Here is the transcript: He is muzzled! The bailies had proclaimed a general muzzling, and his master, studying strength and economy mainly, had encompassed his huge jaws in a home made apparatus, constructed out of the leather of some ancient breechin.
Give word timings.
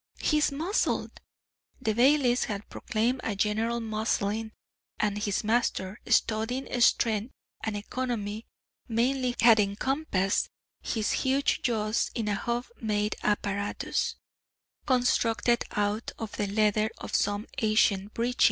He 0.19 0.39
is 0.39 0.51
muzzled! 0.51 1.21
The 1.79 1.93
bailies 1.93 2.45
had 2.45 2.67
proclaimed 2.69 3.21
a 3.23 3.35
general 3.35 3.79
muzzling, 3.79 4.51
and 4.99 5.15
his 5.19 5.43
master, 5.43 5.99
studying 6.07 6.67
strength 6.81 7.35
and 7.63 7.77
economy 7.77 8.47
mainly, 8.87 9.35
had 9.41 9.59
encompassed 9.59 10.49
his 10.81 11.11
huge 11.11 11.61
jaws 11.61 12.09
in 12.15 12.27
a 12.27 12.33
home 12.33 12.63
made 12.81 13.15
apparatus, 13.21 14.15
constructed 14.87 15.65
out 15.69 16.13
of 16.17 16.31
the 16.31 16.47
leather 16.47 16.89
of 16.97 17.13
some 17.15 17.45
ancient 17.59 18.15
breechin. 18.15 18.39